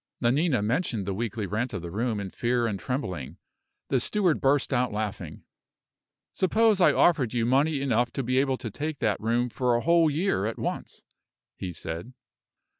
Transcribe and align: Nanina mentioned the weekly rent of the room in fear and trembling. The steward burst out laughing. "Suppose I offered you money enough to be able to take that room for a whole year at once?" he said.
Nanina 0.19 0.63
mentioned 0.63 1.05
the 1.05 1.13
weekly 1.13 1.45
rent 1.45 1.73
of 1.73 1.83
the 1.83 1.91
room 1.91 2.19
in 2.19 2.31
fear 2.31 2.65
and 2.65 2.79
trembling. 2.79 3.37
The 3.89 3.99
steward 3.99 4.41
burst 4.41 4.73
out 4.73 4.91
laughing. 4.91 5.43
"Suppose 6.33 6.81
I 6.81 6.91
offered 6.91 7.33
you 7.35 7.45
money 7.45 7.81
enough 7.81 8.11
to 8.13 8.23
be 8.23 8.39
able 8.39 8.57
to 8.57 8.71
take 8.71 8.97
that 8.97 9.21
room 9.21 9.47
for 9.47 9.75
a 9.75 9.81
whole 9.81 10.09
year 10.09 10.47
at 10.47 10.57
once?" 10.57 11.03
he 11.55 11.71
said. 11.71 12.13